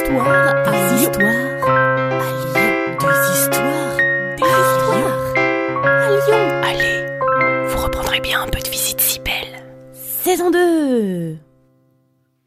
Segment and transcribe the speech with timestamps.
[0.00, 1.28] histoires à histoires
[1.62, 2.96] à Lyon.
[3.00, 3.96] Des histoires,
[4.36, 5.36] des histoires
[5.84, 6.44] à Lyon.
[6.62, 9.62] Allez, vous reprendrez bien un peu de visite si belle.
[9.92, 11.36] Saison 2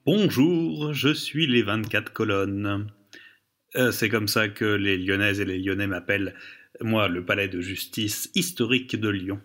[0.05, 2.87] Bonjour, je suis les 24 colonnes.
[3.75, 6.33] Euh, c'est comme ça que les Lyonnaises et les Lyonnais m'appellent,
[6.81, 9.39] moi, le palais de justice historique de Lyon.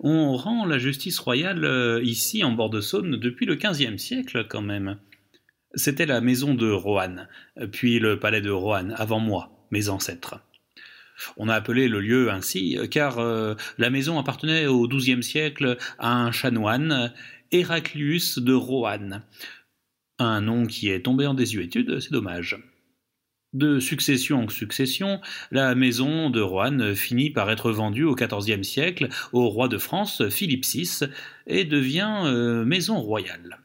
[0.00, 4.46] On rend la justice royale euh, ici en bord de Saône depuis le XVe siècle
[4.48, 4.98] quand même.
[5.74, 7.28] C'était la maison de Roanne,
[7.72, 10.40] puis le palais de Roanne, avant moi, mes ancêtres.
[11.36, 16.14] On a appelé le lieu ainsi car euh, la maison appartenait au XIIe siècle à
[16.14, 17.12] un chanoine,
[17.50, 19.22] Héraclius de Roanne.
[20.18, 22.58] Un nom qui est tombé en désuétude, c'est dommage.
[23.54, 29.08] De succession en succession, la maison de Roanne finit par être vendue au XIVe siècle
[29.32, 31.06] au roi de France Philippe VI
[31.46, 33.58] et devient euh, maison royale.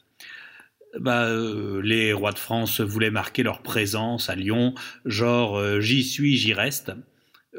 [0.99, 4.75] Bah, euh, les rois de France voulaient marquer leur présence à Lyon,
[5.05, 6.91] genre euh, j'y suis, j'y reste.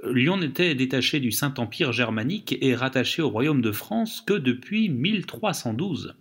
[0.04, 6.14] Lyon n'était détaché du Saint-Empire germanique et rattaché au royaume de France que depuis 1312.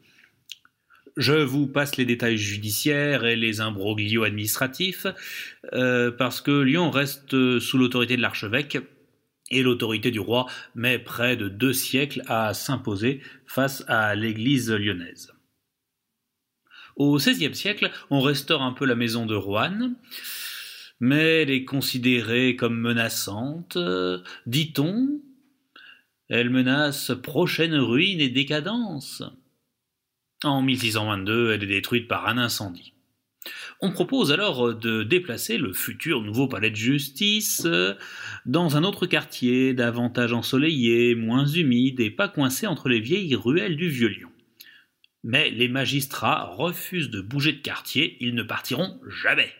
[1.15, 5.05] Je vous passe les détails judiciaires et les imbroglios administratifs,
[5.73, 8.79] euh, parce que Lyon reste sous l'autorité de l'archevêque,
[9.51, 15.32] et l'autorité du roi met près de deux siècles à s'imposer face à l'église lyonnaise.
[16.95, 19.95] Au XVIe siècle, on restaure un peu la maison de Roanne,
[20.99, 23.77] mais elle est considérée comme menaçante,
[24.45, 25.21] dit-on.
[26.29, 29.23] Elle menace prochaine ruine et décadence.
[30.43, 32.93] En 1622, elle est détruite par un incendie.
[33.81, 37.67] On propose alors de déplacer le futur nouveau palais de justice
[38.45, 43.75] dans un autre quartier, davantage ensoleillé, moins humide et pas coincé entre les vieilles ruelles
[43.75, 44.29] du Vieux-Lyon.
[45.23, 49.53] Mais les magistrats refusent de bouger de quartier, ils ne partiront jamais.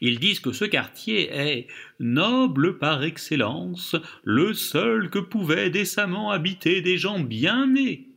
[0.00, 1.68] Ils disent que ce quartier est
[2.00, 8.08] noble par excellence, le seul que pouvaient décemment habiter des gens bien nés.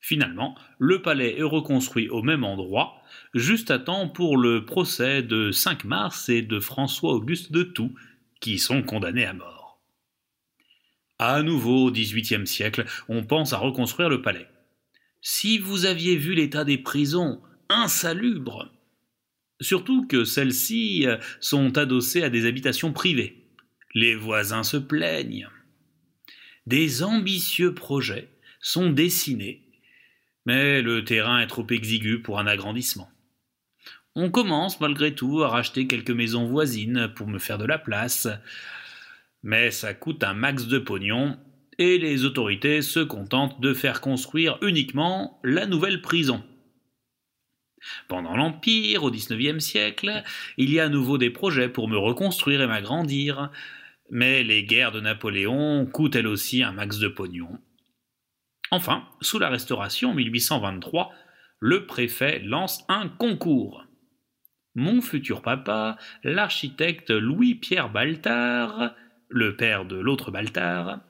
[0.00, 3.02] Finalement, le palais est reconstruit au même endroit,
[3.32, 7.94] juste à temps pour le procès de 5 mars et de François-Auguste de Toux,
[8.40, 9.80] qui sont condamnés à mort.
[11.18, 14.46] À nouveau, au XVIIIe siècle, on pense à reconstruire le palais.
[15.24, 18.70] Si vous aviez vu l'état des prisons, insalubres,
[19.60, 21.06] surtout que celles-ci
[21.40, 23.44] sont adossées à des habitations privées.
[23.94, 25.48] Les voisins se plaignent.
[26.68, 28.28] Des ambitieux projets
[28.60, 29.64] sont dessinés
[30.46, 33.10] mais le terrain est trop exigu pour un agrandissement.
[34.14, 38.28] On commence malgré tout à racheter quelques maisons voisines pour me faire de la place,
[39.42, 41.38] mais ça coûte un max de pognon
[41.78, 46.42] et les autorités se contentent de faire construire uniquement la nouvelle prison.
[48.08, 50.22] Pendant l'Empire, au XIXe siècle,
[50.56, 53.50] il y a à nouveau des projets pour me reconstruire et m'agrandir,
[54.10, 57.58] mais les guerres de Napoléon coûtent elles aussi un max de pognon,
[58.70, 61.12] Enfin, sous la Restauration 1823,
[61.60, 63.86] le préfet lance un concours.
[64.74, 68.94] Mon futur papa, l'architecte Louis-Pierre Baltard,
[69.34, 71.00] le père de l'autre Baltard,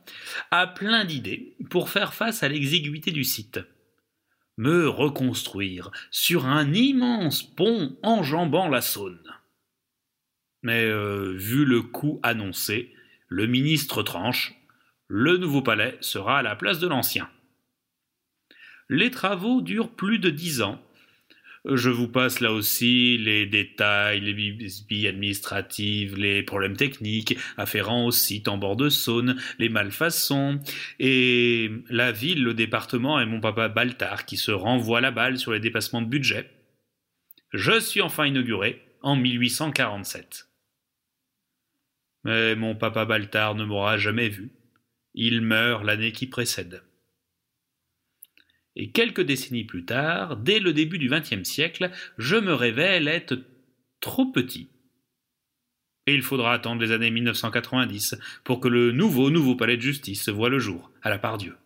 [0.50, 3.60] a plein d'idées pour faire face à l'exiguïté du site.
[4.56, 9.30] Me reconstruire sur un immense pont enjambant la Saône.
[10.62, 12.94] Mais euh, vu le coût annoncé,
[13.28, 14.54] le ministre tranche,
[15.06, 17.28] le nouveau palais sera à la place de l'ancien.
[18.88, 20.82] Les travaux durent plus de dix ans.
[21.64, 28.10] Je vous passe là aussi les détails, les bisbilles administratives, les problèmes techniques afférents au
[28.10, 30.60] site en bord de Saône, les malfaçons,
[30.98, 35.52] et la ville, le département et mon papa Baltard qui se renvoie la balle sur
[35.52, 36.50] les dépassements de budget.
[37.54, 40.48] Je suis enfin inauguré en 1847.
[42.24, 44.52] Mais mon papa Baltard ne m'aura jamais vu.
[45.14, 46.82] Il meurt l'année qui précède.
[48.76, 53.38] Et quelques décennies plus tard, dès le début du XXe siècle, je me révèle être
[54.00, 54.68] trop petit.
[56.06, 60.28] Et il faudra attendre les années 1990 pour que le nouveau nouveau palais de justice
[60.28, 61.56] voie le jour, à la part Dieu.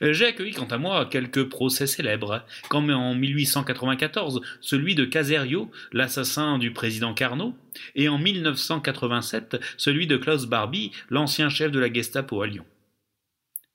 [0.00, 6.58] J'ai accueilli quant à moi quelques procès célèbres, comme en 1894 celui de Caserio, l'assassin
[6.58, 7.54] du président Carnot,
[7.94, 12.64] et en 1987 celui de Klaus Barbie, l'ancien chef de la Gestapo à Lyon.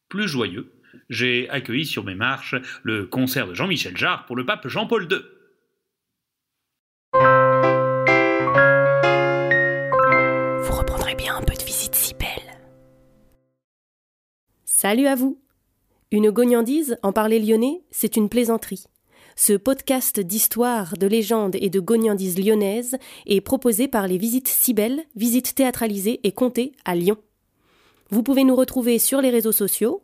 [0.09, 0.69] Plus joyeux,
[1.09, 5.19] j'ai accueilli sur mes marches le concert de Jean-Michel Jarre pour le pape Jean-Paul II.
[10.63, 12.59] Vous reprendrez bien un peu de visite si belle.
[14.65, 15.39] Salut à vous
[16.11, 18.85] Une gognandise, en parler lyonnais, c'est une plaisanterie.
[19.37, 25.03] Ce podcast d'histoire, de légendes et de gognandises lyonnaises est proposé par les Visites Cybelles,
[25.17, 27.17] visites théâtralisées et comptées à Lyon.
[28.11, 30.03] Vous pouvez nous retrouver sur les réseaux sociaux,